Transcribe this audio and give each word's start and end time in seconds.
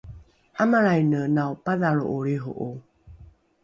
’amalraine 0.61 1.21
naopadhalro’o 1.35 2.15
lriho’o 2.25 2.69